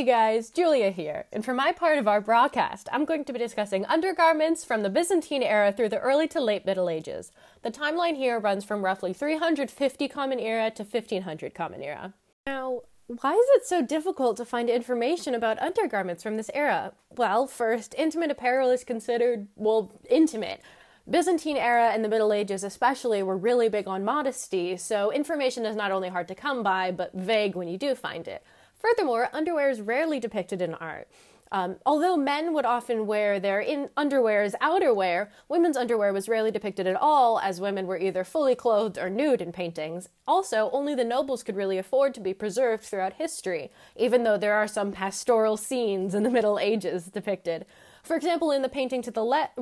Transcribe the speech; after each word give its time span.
Hey 0.00 0.06
guys, 0.06 0.48
Julia 0.48 0.88
here, 0.92 1.26
and 1.30 1.44
for 1.44 1.52
my 1.52 1.72
part 1.72 1.98
of 1.98 2.08
our 2.08 2.22
broadcast, 2.22 2.88
I'm 2.90 3.04
going 3.04 3.22
to 3.26 3.34
be 3.34 3.38
discussing 3.38 3.84
undergarments 3.84 4.64
from 4.64 4.82
the 4.82 4.88
Byzantine 4.88 5.42
era 5.42 5.72
through 5.72 5.90
the 5.90 5.98
early 5.98 6.26
to 6.28 6.40
late 6.40 6.64
Middle 6.64 6.88
Ages. 6.88 7.32
The 7.60 7.70
timeline 7.70 8.16
here 8.16 8.38
runs 8.38 8.64
from 8.64 8.82
roughly 8.82 9.12
350 9.12 10.08
Common 10.08 10.40
Era 10.40 10.70
to 10.70 10.84
1500 10.84 11.54
Common 11.54 11.82
Era. 11.82 12.14
Now, 12.46 12.80
why 13.08 13.32
is 13.34 13.46
it 13.56 13.66
so 13.66 13.82
difficult 13.82 14.38
to 14.38 14.46
find 14.46 14.70
information 14.70 15.34
about 15.34 15.60
undergarments 15.60 16.22
from 16.22 16.38
this 16.38 16.50
era? 16.54 16.94
Well, 17.14 17.46
first, 17.46 17.94
intimate 17.98 18.30
apparel 18.30 18.70
is 18.70 18.84
considered, 18.84 19.48
well, 19.54 19.92
intimate. 20.08 20.62
Byzantine 21.10 21.58
era 21.58 21.90
and 21.90 22.02
the 22.02 22.08
Middle 22.08 22.32
Ages, 22.32 22.64
especially, 22.64 23.22
were 23.22 23.36
really 23.36 23.68
big 23.68 23.86
on 23.86 24.02
modesty, 24.02 24.78
so 24.78 25.12
information 25.12 25.66
is 25.66 25.76
not 25.76 25.92
only 25.92 26.08
hard 26.08 26.28
to 26.28 26.34
come 26.34 26.62
by, 26.62 26.90
but 26.90 27.12
vague 27.12 27.54
when 27.54 27.68
you 27.68 27.76
do 27.76 27.94
find 27.94 28.26
it. 28.26 28.42
Furthermore, 28.80 29.28
underwear 29.32 29.70
is 29.70 29.80
rarely 29.80 30.18
depicted 30.18 30.60
in 30.60 30.74
art. 30.74 31.06
Um, 31.52 31.76
although 31.84 32.16
men 32.16 32.52
would 32.54 32.64
often 32.64 33.08
wear 33.08 33.40
their 33.40 33.60
in- 33.60 33.90
underwear 33.96 34.42
as 34.42 34.54
outerwear, 34.62 35.30
women's 35.48 35.76
underwear 35.76 36.12
was 36.12 36.28
rarely 36.28 36.52
depicted 36.52 36.86
at 36.86 36.94
all, 36.94 37.40
as 37.40 37.60
women 37.60 37.88
were 37.88 37.98
either 37.98 38.22
fully 38.22 38.54
clothed 38.54 38.96
or 38.96 39.10
nude 39.10 39.42
in 39.42 39.50
paintings. 39.50 40.08
Also, 40.28 40.70
only 40.72 40.94
the 40.94 41.04
nobles 41.04 41.42
could 41.42 41.56
really 41.56 41.76
afford 41.76 42.14
to 42.14 42.20
be 42.20 42.32
preserved 42.32 42.84
throughout 42.84 43.14
history, 43.14 43.72
even 43.96 44.22
though 44.22 44.38
there 44.38 44.54
are 44.54 44.68
some 44.68 44.92
pastoral 44.92 45.56
scenes 45.56 46.14
in 46.14 46.22
the 46.22 46.30
Middle 46.30 46.58
Ages 46.60 47.06
depicted. 47.06 47.66
For 48.04 48.14
example, 48.14 48.52
in 48.52 48.62
the 48.62 48.68
painting 48.68 49.02
to 49.02 49.10
the 49.10 49.24
left, 49.24 49.58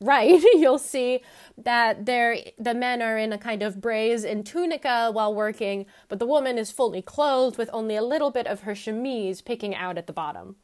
right, 0.00 0.42
you'll 0.54 0.78
see 0.78 1.20
that 1.58 2.06
there 2.06 2.38
the 2.58 2.74
men 2.74 3.02
are 3.02 3.18
in 3.18 3.32
a 3.32 3.38
kind 3.38 3.62
of 3.62 3.76
braies 3.76 4.24
and 4.24 4.46
tunica 4.46 5.10
while 5.12 5.34
working, 5.34 5.86
but 6.08 6.18
the 6.18 6.26
woman 6.26 6.58
is 6.58 6.70
fully 6.70 7.02
clothed 7.02 7.58
with 7.58 7.70
only 7.72 7.96
a 7.96 8.02
little 8.02 8.30
bit 8.30 8.46
of 8.46 8.60
her 8.60 8.74
chemise 8.74 9.42
peeking 9.42 9.74
out 9.74 9.98
at 9.98 10.06
the 10.06 10.12
bottom. 10.12 10.56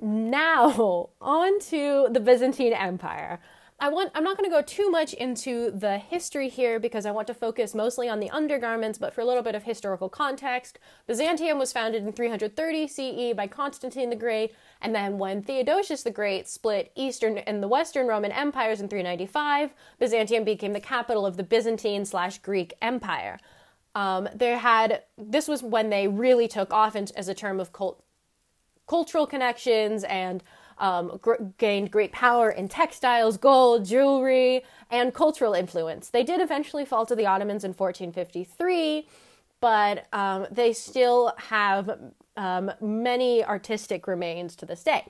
Now, 0.00 1.10
on 1.20 1.60
to 1.60 2.08
the 2.10 2.20
Byzantine 2.20 2.72
Empire. 2.72 3.40
I 3.82 3.88
want 3.88 4.12
I'm 4.14 4.22
not 4.22 4.38
going 4.38 4.48
to 4.48 4.56
go 4.56 4.62
too 4.62 4.90
much 4.90 5.12
into 5.12 5.72
the 5.72 5.98
history 5.98 6.48
here 6.48 6.78
because 6.78 7.04
I 7.04 7.10
want 7.10 7.26
to 7.26 7.34
focus 7.34 7.74
mostly 7.74 8.08
on 8.08 8.20
the 8.20 8.30
undergarments, 8.30 8.96
but 8.96 9.12
for 9.12 9.22
a 9.22 9.24
little 9.24 9.42
bit 9.42 9.56
of 9.56 9.64
historical 9.64 10.08
context, 10.08 10.78
Byzantium 11.08 11.58
was 11.58 11.72
founded 11.72 12.06
in 12.06 12.12
330 12.12 12.86
CE 12.86 13.36
by 13.36 13.48
Constantine 13.48 14.08
the 14.08 14.14
Great, 14.14 14.54
and 14.80 14.94
then 14.94 15.18
when 15.18 15.42
Theodosius 15.42 16.04
the 16.04 16.12
Great 16.12 16.48
split 16.48 16.92
Eastern 16.94 17.38
and 17.38 17.60
the 17.60 17.66
Western 17.66 18.06
Roman 18.06 18.30
empires 18.30 18.80
in 18.80 18.86
395, 18.86 19.74
Byzantium 19.98 20.44
became 20.44 20.74
the 20.74 20.80
capital 20.80 21.26
of 21.26 21.36
the 21.36 21.42
Byzantine 21.42 22.04
slash 22.04 22.38
Greek 22.38 22.74
Empire. 22.80 23.40
Um, 23.96 24.28
there 24.32 24.58
had 24.58 25.02
this 25.18 25.48
was 25.48 25.60
when 25.60 25.90
they 25.90 26.06
really 26.06 26.46
took 26.46 26.72
off 26.72 26.94
as 26.94 27.26
a 27.26 27.34
term 27.34 27.58
of 27.58 27.72
cult, 27.72 28.00
cultural 28.86 29.26
connections 29.26 30.04
and 30.04 30.40
um, 30.78 31.18
gr- 31.20 31.42
gained 31.58 31.90
great 31.90 32.12
power 32.12 32.50
in 32.50 32.68
textiles, 32.68 33.36
gold, 33.36 33.84
jewelry, 33.84 34.64
and 34.90 35.14
cultural 35.14 35.54
influence. 35.54 36.10
They 36.10 36.22
did 36.22 36.40
eventually 36.40 36.84
fall 36.84 37.06
to 37.06 37.14
the 37.14 37.26
Ottomans 37.26 37.64
in 37.64 37.72
1453, 37.72 39.06
but 39.60 40.06
um, 40.12 40.46
they 40.50 40.72
still 40.72 41.32
have 41.38 41.98
um, 42.36 42.72
many 42.80 43.44
artistic 43.44 44.06
remains 44.06 44.56
to 44.56 44.66
this 44.66 44.82
day. 44.82 45.06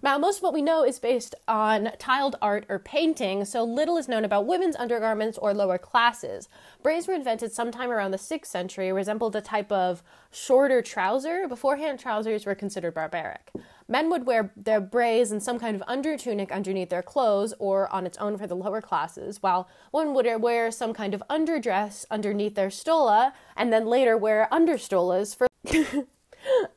Now, 0.00 0.18
most 0.18 0.38
of 0.38 0.42
what 0.42 0.54
we 0.54 0.62
know 0.62 0.84
is 0.84 0.98
based 0.98 1.34
on 1.46 1.90
tiled 1.98 2.36
art 2.40 2.64
or 2.68 2.78
painting, 2.78 3.44
so 3.44 3.62
little 3.62 3.96
is 3.98 4.08
known 4.08 4.24
about 4.24 4.46
women's 4.46 4.74
undergarments 4.76 5.38
or 5.38 5.52
lower 5.52 5.78
classes. 5.78 6.48
Braies 6.82 7.06
were 7.06 7.14
invented 7.14 7.52
sometime 7.52 7.90
around 7.90 8.10
the 8.10 8.16
6th 8.16 8.46
century, 8.46 8.90
resembled 8.92 9.36
a 9.36 9.40
type 9.40 9.70
of 9.70 10.02
shorter 10.30 10.82
trouser. 10.82 11.46
Beforehand, 11.46 12.00
trousers 12.00 12.46
were 12.46 12.54
considered 12.54 12.94
barbaric. 12.94 13.52
Men 13.88 14.10
would 14.10 14.26
wear 14.26 14.52
their 14.56 14.80
braies 14.80 15.30
and 15.30 15.42
some 15.42 15.58
kind 15.58 15.74
of 15.74 15.82
under 15.86 16.16
tunic 16.16 16.52
underneath 16.52 16.90
their 16.90 17.02
clothes 17.02 17.54
or 17.58 17.92
on 17.92 18.06
its 18.06 18.18
own 18.18 18.38
for 18.38 18.46
the 18.46 18.56
lower 18.56 18.80
classes, 18.80 19.42
while 19.42 19.68
women 19.92 20.14
would 20.14 20.26
wear 20.40 20.70
some 20.70 20.92
kind 20.92 21.14
of 21.14 21.22
underdress 21.28 22.04
underneath 22.10 22.54
their 22.54 22.70
stola 22.70 23.34
and 23.56 23.72
then 23.72 23.86
later 23.86 24.16
wear 24.16 24.48
understolas 24.50 25.36
for. 25.36 25.46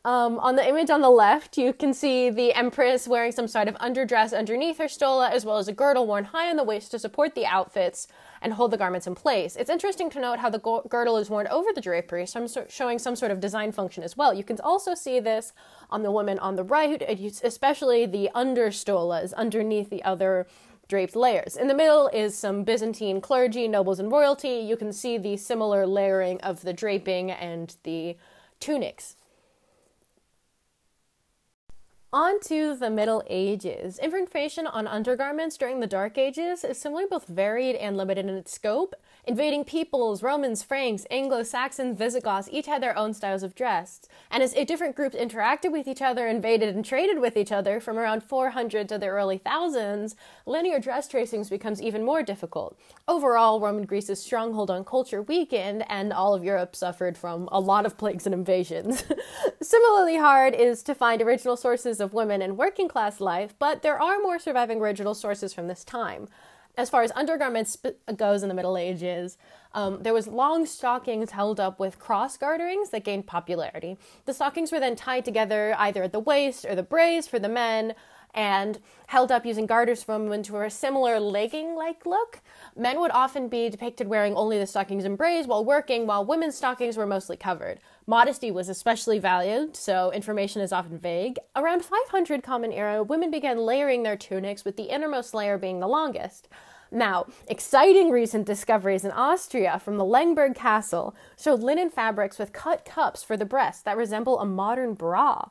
Um, 0.06 0.38
on 0.38 0.56
the 0.56 0.70
image 0.70 0.92
on 0.92 1.02
the 1.02 1.10
left, 1.10 1.58
you 1.58 1.74
can 1.74 1.92
see 1.92 2.30
the 2.30 2.54
empress 2.54 3.08
wearing 3.08 3.32
some 3.32 3.48
sort 3.48 3.68
of 3.68 3.74
underdress 3.78 4.38
underneath 4.38 4.78
her 4.78 4.88
stola, 4.88 5.32
as 5.32 5.46
well 5.46 5.58
as 5.58 5.68
a 5.68 5.74
girdle 5.74 6.06
worn 6.06 6.26
high 6.26 6.48
on 6.48 6.58
the 6.58 6.64
waist 6.64 6.92
to 6.92 7.00
support 7.00 7.34
the 7.34 7.48
outfits 7.48 8.08
and 8.40 8.54
hold 8.54 8.70
the 8.70 8.78
garments 8.78 9.08
in 9.08 9.16
place. 9.16 9.56
It's 9.56 9.68
interesting 9.70 10.12
to 10.12 10.20
note 10.20 10.38
how 10.38 10.52
the 10.52 10.60
girdle 10.90 11.18
is 11.18 11.32
worn 11.32 11.48
over 11.48 11.70
the 11.74 11.82
drapery, 11.82 12.28
so 12.28 12.40
I'm 12.40 12.70
showing 12.70 13.00
some 13.00 13.16
sort 13.16 13.32
of 13.32 13.40
design 13.40 13.72
function 13.72 14.04
as 14.04 14.16
well. 14.16 14.32
You 14.32 14.44
can 14.44 14.60
also 14.60 14.94
see 14.94 15.20
this 15.20 15.54
on 15.90 16.04
the 16.04 16.12
woman 16.12 16.38
on 16.38 16.56
the 16.56 16.64
right, 16.64 17.02
especially 17.44 18.06
the 18.06 18.30
understolas 18.36 19.34
underneath 19.34 19.90
the 19.90 20.04
other 20.04 20.46
draped 20.88 21.16
layers. 21.16 21.58
In 21.58 21.68
the 21.68 21.74
middle 21.74 22.10
is 22.10 22.38
some 22.38 22.64
Byzantine 22.64 23.22
clergy, 23.22 23.68
nobles, 23.68 24.00
and 24.00 24.12
royalty. 24.12 24.60
You 24.60 24.78
can 24.78 24.94
see 24.94 25.18
the 25.18 25.36
similar 25.36 25.88
layering 25.88 26.40
of 26.42 26.62
the 26.62 26.74
draping 26.74 27.32
and 27.32 27.76
the 27.82 28.18
tunics. 28.60 29.16
On 32.16 32.40
to 32.46 32.78
the 32.78 32.90
Middle 32.90 33.24
Ages. 33.28 34.00
Information 34.00 34.68
on 34.68 34.88
undergarments 34.88 35.58
during 35.58 35.82
the 35.82 35.86
Dark 35.86 36.18
Ages 36.18 36.64
is 36.64 36.80
similarly 36.80 37.10
both 37.12 37.28
varied 37.28 37.76
and 37.76 37.98
limited 37.98 38.26
in 38.26 38.36
its 38.36 38.54
scope. 38.54 38.96
Invading 39.26 39.66
peoples, 39.66 40.24
Romans, 40.24 40.64
Franks, 40.64 41.06
Anglo 41.12 41.44
Saxons, 41.44 41.98
Visigoths 41.98 42.48
each 42.54 42.68
had 42.68 42.82
their 42.82 42.98
own 42.98 43.14
styles 43.14 43.44
of 43.44 43.54
dress. 43.54 44.00
And 44.32 44.42
as 44.42 44.54
different 44.54 44.96
groups 44.96 45.18
interacted 45.18 45.74
with 45.74 45.90
each 45.90 46.02
other, 46.02 46.26
invaded 46.26 46.74
and 46.74 46.86
traded 46.86 47.20
with 47.20 47.36
each 47.36 47.52
other 47.52 47.82
from 47.82 47.98
around 47.98 48.24
400 48.24 48.88
to 48.88 48.98
the 48.98 49.08
early 49.08 49.38
thousands, 49.38 50.16
linear 50.46 50.80
dress 50.80 51.10
tracings 51.10 51.50
becomes 51.50 51.82
even 51.82 52.06
more 52.06 52.24
difficult. 52.24 52.80
Overall, 53.10 53.60
Roman 53.60 53.86
Greece's 53.86 54.24
stronghold 54.24 54.72
on 54.72 54.86
culture 54.86 55.22
weakened, 55.22 55.84
and 55.90 56.14
all 56.14 56.34
of 56.34 56.46
Europe 56.46 56.78
suffered 56.78 57.18
from 57.18 57.50
a 57.52 57.60
lot 57.60 57.86
of 57.86 57.98
plagues 57.98 58.26
and 58.26 58.34
invasions. 58.34 59.04
Similarly 59.62 60.18
hard 60.18 60.54
is 60.54 60.82
to 60.84 60.96
find 60.96 61.22
original 61.22 61.58
sources 61.58 62.00
of 62.00 62.05
women 62.14 62.42
and 62.42 62.58
working 62.58 62.88
class 62.88 63.20
life, 63.20 63.54
but 63.60 63.82
there 63.82 64.02
are 64.02 64.20
more 64.20 64.40
surviving 64.40 64.80
original 64.80 65.14
sources 65.14 65.54
from 65.54 65.68
this 65.68 65.84
time 65.84 66.28
as 66.78 66.90
far 66.90 67.04
as 67.04 67.12
undergarments 67.16 67.78
goes 68.16 68.44
in 68.44 68.50
the 68.50 68.56
Middle 68.56 68.78
Ages, 68.78 69.38
um, 69.74 70.02
there 70.02 70.14
was 70.14 70.28
long 70.28 70.66
stockings 70.66 71.32
held 71.32 71.60
up 71.60 71.80
with 71.80 72.00
cross 72.00 72.38
garterings 72.38 72.92
that 72.92 73.04
gained 73.04 73.28
popularity. 73.28 73.98
The 74.26 74.34
stockings 74.34 74.72
were 74.72 74.80
then 74.80 74.96
tied 74.96 75.26
together 75.26 75.76
either 75.78 76.04
at 76.04 76.12
the 76.12 76.20
waist 76.20 76.66
or 76.66 76.76
the 76.76 76.84
brace 76.84 77.28
for 77.28 77.40
the 77.40 77.50
men, 77.50 77.94
and 78.36 78.78
held 79.08 79.32
up 79.32 79.46
using 79.46 79.66
garters 79.66 80.04
from 80.04 80.26
women 80.26 80.44
to 80.44 80.58
a 80.58 80.70
similar 80.70 81.20
legging-like 81.20 82.06
look. 82.06 82.42
Men 82.76 83.00
would 83.00 83.12
often 83.12 83.48
be 83.48 83.70
depicted 83.70 84.08
wearing 84.08 84.36
only 84.36 84.60
the 84.60 84.68
stockings 84.68 85.06
and 85.06 85.18
brace 85.18 85.48
while 85.48 85.64
working, 85.64 86.06
while 86.06 86.26
women's 86.26 86.58
stockings 86.58 86.98
were 86.98 87.06
mostly 87.06 87.38
covered. 87.38 87.80
Modesty 88.06 88.52
was 88.52 88.68
especially 88.68 89.18
valued, 89.18 89.76
so 89.76 90.12
information 90.12 90.62
is 90.62 90.74
often 90.74 90.98
vague. 90.98 91.40
Around 91.56 91.86
500 91.86 92.44
Common 92.44 92.74
Era, 92.74 93.02
women 93.02 93.32
began 93.32 93.58
layering 93.58 94.04
their 94.04 94.18
tunics, 94.18 94.66
with 94.66 94.76
the 94.76 94.84
innermost 94.94 95.34
layer 95.34 95.58
being 95.58 95.80
the 95.80 95.88
longest. 95.88 96.50
Now, 96.92 97.26
exciting 97.48 98.12
recent 98.12 98.46
discoveries 98.46 99.06
in 99.06 99.12
Austria 99.12 99.80
from 99.80 99.98
the 99.98 100.06
Lengberg 100.06 100.56
Castle 100.56 101.16
showed 101.38 101.62
linen 101.62 101.90
fabrics 101.90 102.38
with 102.38 102.54
cut 102.54 102.86
cups 102.86 103.24
for 103.24 103.36
the 103.36 103.46
breast 103.46 103.86
that 103.86 103.98
resemble 103.98 104.40
a 104.40 104.46
modern 104.46 104.94
bra. 104.94 105.50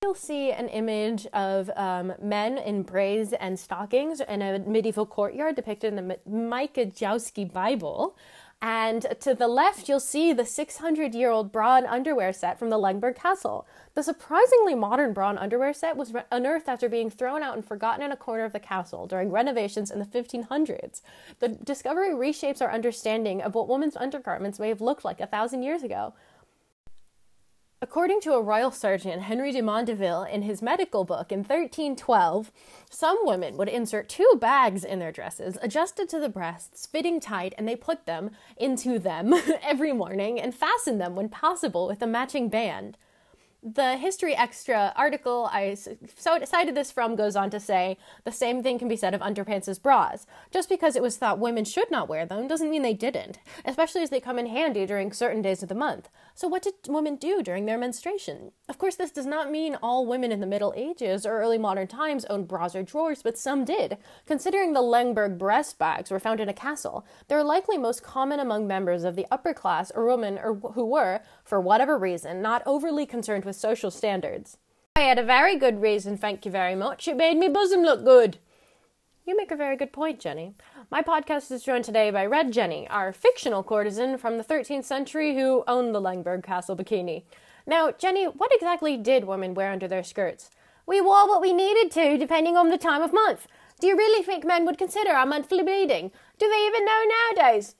You'll 0.00 0.14
see 0.14 0.52
an 0.52 0.68
image 0.68 1.26
of 1.32 1.72
um, 1.74 2.12
men 2.22 2.56
in 2.56 2.84
braies 2.84 3.34
and 3.40 3.58
stockings 3.58 4.20
in 4.20 4.42
a 4.42 4.60
medieval 4.60 5.04
courtyard 5.04 5.56
depicted 5.56 5.92
in 5.92 6.06
the 6.06 6.18
Maciejowski 6.24 7.52
Bible. 7.52 8.16
And 8.62 9.06
to 9.20 9.34
the 9.34 9.48
left, 9.48 9.88
you'll 9.88 9.98
see 9.98 10.32
the 10.32 10.44
600 10.44 11.16
year 11.16 11.30
old 11.30 11.50
bra 11.50 11.78
and 11.78 11.86
underwear 11.86 12.32
set 12.32 12.60
from 12.60 12.70
the 12.70 12.78
Lengberg 12.78 13.16
Castle. 13.16 13.66
The 13.94 14.04
surprisingly 14.04 14.76
modern 14.76 15.12
bra 15.12 15.30
and 15.30 15.38
underwear 15.38 15.72
set 15.72 15.96
was 15.96 16.12
unearthed 16.30 16.68
after 16.68 16.88
being 16.88 17.10
thrown 17.10 17.42
out 17.42 17.56
and 17.56 17.64
forgotten 17.64 18.04
in 18.04 18.12
a 18.12 18.16
corner 18.16 18.44
of 18.44 18.52
the 18.52 18.60
castle 18.60 19.08
during 19.08 19.32
renovations 19.32 19.90
in 19.90 19.98
the 19.98 20.04
1500s. 20.04 21.02
The 21.40 21.48
discovery 21.48 22.10
reshapes 22.10 22.62
our 22.62 22.72
understanding 22.72 23.42
of 23.42 23.56
what 23.56 23.68
women's 23.68 23.96
undergarments 23.96 24.60
may 24.60 24.68
have 24.68 24.80
looked 24.80 25.04
like 25.04 25.20
a 25.20 25.26
thousand 25.26 25.64
years 25.64 25.82
ago. 25.82 26.14
According 27.80 28.22
to 28.22 28.32
a 28.32 28.42
royal 28.42 28.72
surgeon, 28.72 29.20
Henry 29.20 29.52
de 29.52 29.62
Mondeville, 29.62 30.28
in 30.28 30.42
his 30.42 30.60
medical 30.60 31.04
book 31.04 31.30
in 31.30 31.40
1312, 31.40 32.50
some 32.90 33.18
women 33.22 33.56
would 33.56 33.68
insert 33.68 34.08
two 34.08 34.28
bags 34.40 34.82
in 34.82 34.98
their 34.98 35.12
dresses, 35.12 35.56
adjusted 35.62 36.08
to 36.08 36.18
the 36.18 36.28
breasts, 36.28 36.86
fitting 36.86 37.20
tight, 37.20 37.54
and 37.56 37.68
they 37.68 37.76
put 37.76 38.04
them 38.04 38.32
into 38.56 38.98
them 38.98 39.32
every 39.62 39.92
morning 39.92 40.40
and 40.40 40.56
fasten 40.56 40.98
them 40.98 41.14
when 41.14 41.28
possible 41.28 41.86
with 41.86 42.02
a 42.02 42.06
matching 42.08 42.48
band. 42.48 42.98
The 43.62 43.96
History 43.96 44.36
Extra 44.36 44.92
article 44.96 45.48
I 45.52 45.74
cited 45.74 46.74
this 46.74 46.92
from 46.92 47.16
goes 47.16 47.34
on 47.34 47.50
to 47.50 47.58
say 47.58 47.96
the 48.24 48.30
same 48.32 48.62
thing 48.62 48.78
can 48.78 48.86
be 48.88 48.96
said 48.96 49.14
of 49.14 49.20
underpants 49.20 49.68
as 49.68 49.80
bras. 49.80 50.26
Just 50.52 50.68
because 50.68 50.94
it 50.94 51.02
was 51.02 51.16
thought 51.16 51.40
women 51.40 51.64
should 51.64 51.90
not 51.90 52.08
wear 52.08 52.24
them 52.24 52.46
doesn't 52.46 52.70
mean 52.70 52.82
they 52.82 52.94
didn't, 52.94 53.38
especially 53.64 54.02
as 54.02 54.10
they 54.10 54.20
come 54.20 54.38
in 54.38 54.46
handy 54.46 54.86
during 54.86 55.12
certain 55.12 55.42
days 55.42 55.62
of 55.62 55.68
the 55.68 55.74
month. 55.74 56.08
So, 56.38 56.46
what 56.46 56.62
did 56.62 56.74
women 56.86 57.16
do 57.16 57.42
during 57.42 57.66
their 57.66 57.76
menstruation? 57.76 58.52
Of 58.68 58.78
course, 58.78 58.94
this 58.94 59.10
does 59.10 59.26
not 59.26 59.50
mean 59.50 59.76
all 59.82 60.06
women 60.06 60.30
in 60.30 60.38
the 60.38 60.46
Middle 60.46 60.72
Ages 60.76 61.26
or 61.26 61.32
early 61.32 61.58
modern 61.58 61.88
times 61.88 62.24
owned 62.26 62.46
bras 62.46 62.76
or 62.76 62.84
drawers, 62.84 63.24
but 63.24 63.36
some 63.36 63.64
did. 63.64 63.98
Considering 64.24 64.72
the 64.72 64.80
Lengberg 64.80 65.36
breast 65.36 65.80
bags 65.80 66.12
were 66.12 66.20
found 66.20 66.38
in 66.38 66.48
a 66.48 66.52
castle, 66.52 67.04
they 67.26 67.34
are 67.34 67.42
likely 67.42 67.76
most 67.76 68.04
common 68.04 68.38
among 68.38 68.68
members 68.68 69.02
of 69.02 69.16
the 69.16 69.26
upper 69.32 69.52
class 69.52 69.90
or 69.96 70.06
women 70.06 70.38
or 70.38 70.54
who 70.54 70.86
were, 70.86 71.22
for 71.42 71.60
whatever 71.60 71.98
reason, 71.98 72.40
not 72.40 72.62
overly 72.66 73.04
concerned 73.04 73.44
with 73.44 73.56
social 73.56 73.90
standards. 73.90 74.58
I 74.94 75.00
had 75.00 75.18
a 75.18 75.24
very 75.24 75.56
good 75.56 75.82
reason, 75.82 76.16
thank 76.16 76.44
you 76.44 76.52
very 76.52 76.76
much. 76.76 77.08
It 77.08 77.16
made 77.16 77.36
me 77.36 77.48
bosom 77.48 77.82
look 77.82 78.04
good. 78.04 78.38
You 79.28 79.36
make 79.36 79.50
a 79.50 79.56
very 79.56 79.76
good 79.76 79.92
point, 79.92 80.20
Jenny. 80.20 80.54
My 80.90 81.02
podcast 81.02 81.50
is 81.50 81.62
joined 81.62 81.84
today 81.84 82.10
by 82.10 82.24
Red 82.24 82.50
Jenny, 82.50 82.88
our 82.88 83.12
fictional 83.12 83.62
courtesan 83.62 84.16
from 84.16 84.38
the 84.38 84.42
13th 84.42 84.86
century 84.86 85.34
who 85.34 85.64
owned 85.68 85.94
the 85.94 86.00
Lengberg 86.00 86.42
Castle 86.42 86.74
bikini. 86.74 87.24
Now, 87.66 87.90
Jenny, 87.90 88.24
what 88.24 88.50
exactly 88.54 88.96
did 88.96 89.26
women 89.26 89.52
wear 89.52 89.70
under 89.70 89.86
their 89.86 90.02
skirts? 90.02 90.48
We 90.86 91.02
wore 91.02 91.28
what 91.28 91.42
we 91.42 91.52
needed 91.52 91.92
to, 91.92 92.16
depending 92.16 92.56
on 92.56 92.70
the 92.70 92.78
time 92.78 93.02
of 93.02 93.12
month. 93.12 93.46
Do 93.78 93.86
you 93.86 93.98
really 93.98 94.24
think 94.24 94.46
men 94.46 94.64
would 94.64 94.78
consider 94.78 95.10
our 95.10 95.26
monthly 95.26 95.62
bleeding? 95.62 96.10
Do 96.38 96.48
they 96.48 96.66
even 96.66 96.86
know 96.86 97.04
nowadays? 97.36 97.74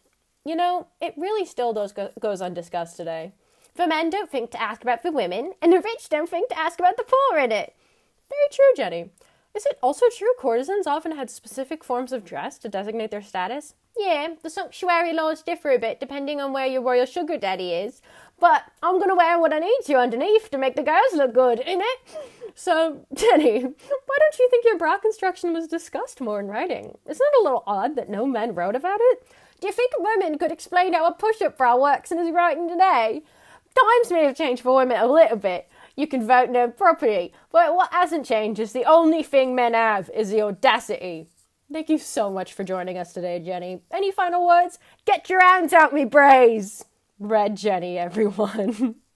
You 0.44 0.54
know, 0.54 0.88
it 1.00 1.14
really 1.16 1.46
still 1.46 1.72
does 1.72 1.92
go- 1.92 2.12
goes 2.20 2.42
undiscussed 2.42 2.98
today. 2.98 3.32
The 3.76 3.86
men 3.86 4.10
don't 4.10 4.30
think 4.30 4.50
to 4.50 4.60
ask 4.60 4.82
about 4.82 5.02
the 5.02 5.12
women, 5.12 5.54
and 5.62 5.72
the 5.72 5.80
rich 5.80 6.10
don't 6.10 6.28
think 6.28 6.50
to 6.50 6.58
ask 6.58 6.78
about 6.78 6.98
the 6.98 7.04
poor 7.04 7.38
in 7.38 7.52
it. 7.52 7.74
Very 8.28 8.48
true, 8.52 8.74
Jenny. 8.76 9.08
Is 9.58 9.66
it 9.66 9.78
also 9.82 10.06
true 10.16 10.32
courtesans 10.38 10.86
often 10.86 11.16
had 11.16 11.28
specific 11.28 11.82
forms 11.82 12.12
of 12.12 12.24
dress 12.24 12.58
to 12.58 12.68
designate 12.68 13.10
their 13.10 13.20
status? 13.20 13.74
Yeah, 13.98 14.34
the 14.40 14.50
sumptuary 14.50 15.12
laws 15.12 15.42
differ 15.42 15.72
a 15.72 15.80
bit 15.80 15.98
depending 15.98 16.40
on 16.40 16.52
where 16.52 16.68
your 16.68 16.80
royal 16.80 17.06
sugar 17.06 17.36
daddy 17.36 17.72
is. 17.72 18.00
But 18.38 18.62
I'm 18.84 19.00
gonna 19.00 19.16
wear 19.16 19.36
what 19.36 19.52
I 19.52 19.58
need 19.58 19.80
to 19.86 19.94
underneath 19.94 20.48
to 20.52 20.58
make 20.58 20.76
the 20.76 20.84
girls 20.84 21.12
look 21.12 21.34
good, 21.34 21.58
innit? 21.58 21.82
So, 22.54 23.04
Jenny, 23.14 23.62
why 23.62 24.16
don't 24.20 24.38
you 24.38 24.48
think 24.48 24.64
your 24.64 24.78
bra 24.78 24.96
construction 24.96 25.52
was 25.52 25.66
discussed 25.66 26.20
more 26.20 26.38
in 26.38 26.46
writing? 26.46 26.96
Isn't 27.08 27.26
it 27.26 27.40
a 27.40 27.42
little 27.42 27.64
odd 27.66 27.96
that 27.96 28.08
no 28.08 28.26
men 28.26 28.54
wrote 28.54 28.76
about 28.76 29.00
it? 29.00 29.26
Do 29.60 29.66
you 29.66 29.72
think 29.72 29.90
women 29.98 30.38
could 30.38 30.52
explain 30.52 30.92
how 30.92 31.04
a 31.04 31.12
push-up 31.12 31.58
bra 31.58 31.74
works 31.74 32.12
in 32.12 32.18
his 32.18 32.30
writing 32.30 32.68
today? 32.68 33.24
Times 33.74 34.12
may 34.12 34.24
have 34.24 34.36
changed 34.36 34.62
for 34.62 34.76
women 34.76 35.00
a 35.00 35.12
little 35.12 35.36
bit, 35.36 35.68
you 35.98 36.06
can 36.06 36.24
vote 36.24 36.48
no 36.48 36.70
property. 36.70 37.32
But 37.50 37.74
what 37.74 37.92
hasn't 37.92 38.24
changed 38.24 38.60
is 38.60 38.72
the 38.72 38.84
only 38.84 39.24
thing 39.24 39.56
men 39.56 39.74
have 39.74 40.08
is 40.14 40.30
the 40.30 40.42
audacity. 40.42 41.26
Thank 41.72 41.88
you 41.88 41.98
so 41.98 42.30
much 42.30 42.52
for 42.52 42.62
joining 42.62 42.96
us 42.96 43.12
today, 43.12 43.40
Jenny. 43.40 43.82
Any 43.90 44.12
final 44.12 44.46
words? 44.46 44.78
Get 45.04 45.28
your 45.28 45.40
hands 45.42 45.72
out 45.72 45.92
me 45.92 46.04
brays! 46.04 46.84
Red 47.18 47.56
Jenny, 47.56 47.98
everyone. 47.98 48.94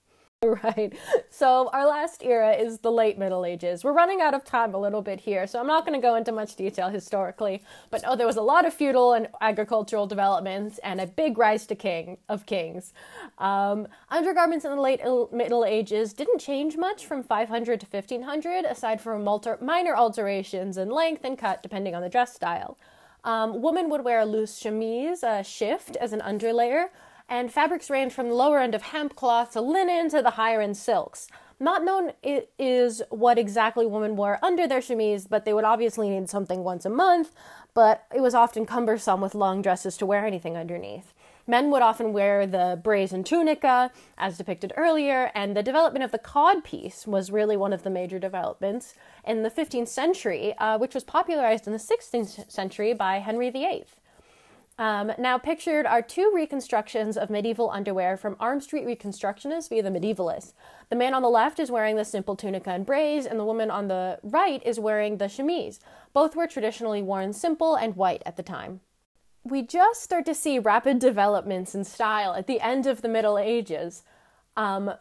Right. 0.64 0.92
So 1.30 1.70
our 1.72 1.86
last 1.86 2.22
era 2.24 2.52
is 2.52 2.78
the 2.78 2.90
late 2.90 3.16
Middle 3.16 3.44
Ages. 3.44 3.84
We're 3.84 3.92
running 3.92 4.20
out 4.20 4.34
of 4.34 4.44
time 4.44 4.74
a 4.74 4.78
little 4.78 5.00
bit 5.00 5.20
here, 5.20 5.46
so 5.46 5.60
I'm 5.60 5.68
not 5.68 5.86
going 5.86 5.98
to 5.98 6.04
go 6.04 6.16
into 6.16 6.32
much 6.32 6.56
detail 6.56 6.88
historically. 6.88 7.62
But 7.90 8.02
oh, 8.06 8.16
there 8.16 8.26
was 8.26 8.36
a 8.36 8.42
lot 8.42 8.66
of 8.66 8.74
feudal 8.74 9.12
and 9.12 9.28
agricultural 9.40 10.06
developments 10.06 10.78
and 10.78 11.00
a 11.00 11.06
big 11.06 11.38
rise 11.38 11.66
to 11.68 11.76
king 11.76 12.18
of 12.28 12.44
kings. 12.46 12.92
Um, 13.38 13.86
undergarments 14.10 14.64
in 14.64 14.72
the 14.72 14.80
late 14.80 15.00
Middle 15.32 15.64
Ages 15.64 16.12
didn't 16.12 16.40
change 16.40 16.76
much 16.76 17.06
from 17.06 17.22
500 17.22 17.80
to 17.80 17.86
1500, 17.86 18.64
aside 18.64 19.00
from 19.00 19.24
minor 19.60 19.94
alterations 19.94 20.76
in 20.76 20.90
length 20.90 21.24
and 21.24 21.38
cut 21.38 21.62
depending 21.62 21.94
on 21.94 22.02
the 22.02 22.08
dress 22.08 22.34
style. 22.34 22.76
Um, 23.24 23.62
women 23.62 23.88
would 23.90 24.04
wear 24.04 24.20
a 24.20 24.26
loose 24.26 24.58
chemise, 24.58 25.22
a 25.22 25.44
shift 25.44 25.94
as 25.96 26.12
an 26.12 26.20
underlayer 26.20 26.88
and 27.28 27.52
fabrics 27.52 27.90
range 27.90 28.12
from 28.12 28.28
the 28.28 28.34
lower 28.34 28.58
end 28.58 28.74
of 28.74 28.82
hemp 28.82 29.16
cloth 29.16 29.52
to 29.52 29.60
linen 29.60 30.08
to 30.10 30.22
the 30.22 30.30
higher 30.30 30.60
end 30.60 30.76
silks. 30.76 31.28
Not 31.60 31.84
known 31.84 32.12
is 32.24 33.02
what 33.10 33.38
exactly 33.38 33.86
women 33.86 34.16
wore 34.16 34.38
under 34.42 34.66
their 34.66 34.80
chemise, 34.80 35.28
but 35.28 35.44
they 35.44 35.54
would 35.54 35.64
obviously 35.64 36.10
need 36.10 36.28
something 36.28 36.64
once 36.64 36.84
a 36.84 36.90
month, 36.90 37.30
but 37.72 38.04
it 38.12 38.20
was 38.20 38.34
often 38.34 38.66
cumbersome 38.66 39.20
with 39.20 39.34
long 39.34 39.62
dresses 39.62 39.96
to 39.98 40.06
wear 40.06 40.26
anything 40.26 40.56
underneath. 40.56 41.14
Men 41.46 41.70
would 41.70 41.82
often 41.82 42.12
wear 42.12 42.46
the 42.46 42.80
brazen 42.82 43.24
tunica, 43.24 43.90
as 44.16 44.38
depicted 44.38 44.72
earlier, 44.76 45.30
and 45.34 45.56
the 45.56 45.62
development 45.62 46.04
of 46.04 46.12
the 46.12 46.18
codpiece 46.18 47.06
was 47.06 47.30
really 47.30 47.56
one 47.56 47.72
of 47.72 47.82
the 47.82 47.90
major 47.90 48.18
developments 48.18 48.94
in 49.24 49.42
the 49.42 49.50
15th 49.50 49.88
century, 49.88 50.54
uh, 50.58 50.78
which 50.78 50.94
was 50.94 51.04
popularized 51.04 51.66
in 51.66 51.72
the 51.72 51.78
16th 51.78 52.50
century 52.50 52.92
by 52.92 53.18
Henry 53.18 53.50
VIII. 53.50 53.84
Um, 54.82 55.12
now, 55.16 55.38
pictured 55.38 55.86
are 55.86 56.02
two 56.02 56.32
reconstructions 56.34 57.16
of 57.16 57.30
medieval 57.30 57.70
underwear 57.70 58.16
from 58.16 58.34
Arm 58.40 58.60
Street 58.60 58.84
Reconstructionists 58.84 59.68
via 59.68 59.80
the 59.80 59.90
Medievalists. 59.90 60.54
The 60.90 60.96
man 60.96 61.14
on 61.14 61.22
the 61.22 61.28
left 61.28 61.60
is 61.60 61.70
wearing 61.70 61.94
the 61.94 62.04
simple 62.04 62.34
tunica 62.34 62.70
and 62.70 62.84
braies, 62.84 63.24
and 63.24 63.38
the 63.38 63.44
woman 63.44 63.70
on 63.70 63.86
the 63.86 64.18
right 64.24 64.60
is 64.66 64.80
wearing 64.80 65.18
the 65.18 65.28
chemise. 65.28 65.78
Both 66.12 66.34
were 66.34 66.48
traditionally 66.48 67.00
worn 67.00 67.32
simple 67.32 67.76
and 67.76 67.94
white 67.94 68.24
at 68.26 68.36
the 68.36 68.42
time. 68.42 68.80
We 69.44 69.62
just 69.62 70.02
start 70.02 70.26
to 70.26 70.34
see 70.34 70.58
rapid 70.58 70.98
developments 70.98 71.76
in 71.76 71.84
style 71.84 72.34
at 72.34 72.48
the 72.48 72.60
end 72.60 72.88
of 72.88 73.02
the 73.02 73.08
Middle 73.08 73.38
Ages. 73.38 74.02
Um, 74.56 74.94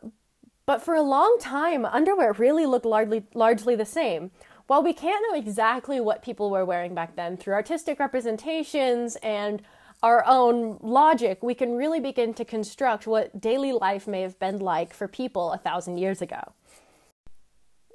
but 0.67 0.83
for 0.83 0.93
a 0.93 1.01
long 1.01 1.37
time, 1.41 1.85
underwear 1.85 2.33
really 2.33 2.67
looked 2.67 2.85
largely, 2.85 3.23
largely 3.33 3.75
the 3.75 3.85
same. 3.85 4.29
While 4.71 4.83
we 4.83 4.93
can't 4.93 5.21
know 5.27 5.37
exactly 5.37 5.99
what 5.99 6.23
people 6.23 6.49
were 6.49 6.63
wearing 6.63 6.95
back 6.95 7.17
then 7.17 7.35
through 7.35 7.55
artistic 7.55 7.99
representations 7.99 9.17
and 9.17 9.61
our 10.01 10.23
own 10.25 10.77
logic, 10.79 11.43
we 11.43 11.53
can 11.53 11.75
really 11.75 11.99
begin 11.99 12.33
to 12.35 12.45
construct 12.45 13.05
what 13.05 13.41
daily 13.41 13.73
life 13.73 14.07
may 14.07 14.21
have 14.21 14.39
been 14.39 14.59
like 14.59 14.93
for 14.93 15.09
people 15.09 15.51
a 15.51 15.57
thousand 15.57 15.97
years 15.97 16.21
ago. 16.21 16.53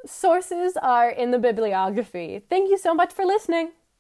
Sources 0.05 0.77
are 0.83 1.09
in 1.09 1.31
the 1.31 1.39
bibliography. 1.39 2.43
Thank 2.51 2.69
you 2.69 2.77
so 2.77 2.95
much 2.95 3.11
for 3.11 3.25
listening. 3.25 3.71